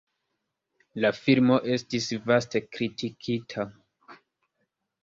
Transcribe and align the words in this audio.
La 1.05 1.11
filmo 1.17 1.59
estis 1.75 2.09
vaste 2.33 2.63
kritikita. 2.73 3.71